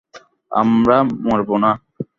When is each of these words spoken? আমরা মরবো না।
আমরা 0.51 0.97
মরবো 1.25 1.55
না। 1.63 1.71